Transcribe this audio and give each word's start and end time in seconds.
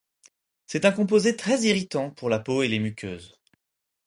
C'est 0.65 0.85
un 0.85 0.91
composé 0.91 1.35
très 1.37 1.59
irritant 1.59 2.09
pour 2.09 2.27
la 2.27 2.39
peau 2.39 2.63
et 2.63 2.67
les 2.67 2.79
muqueuses. 2.79 3.39